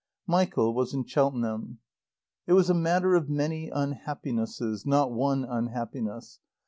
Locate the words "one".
5.11-5.43